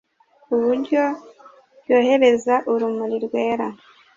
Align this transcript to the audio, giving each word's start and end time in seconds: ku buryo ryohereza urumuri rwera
ku 0.45 0.53
buryo 0.63 1.03
ryohereza 1.81 2.55
urumuri 2.71 3.17
rwera 3.25 3.67